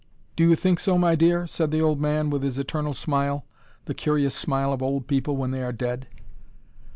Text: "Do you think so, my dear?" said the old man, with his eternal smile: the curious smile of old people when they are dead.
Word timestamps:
"Do 0.35 0.49
you 0.49 0.55
think 0.55 0.79
so, 0.79 0.97
my 0.97 1.13
dear?" 1.13 1.45
said 1.45 1.69
the 1.69 1.83
old 1.83 2.01
man, 2.01 2.31
with 2.31 2.41
his 2.41 2.57
eternal 2.57 2.95
smile: 2.95 3.45
the 3.85 3.93
curious 3.93 4.33
smile 4.33 4.73
of 4.73 4.81
old 4.81 5.05
people 5.05 5.37
when 5.37 5.51
they 5.51 5.61
are 5.61 5.71
dead. 5.71 6.07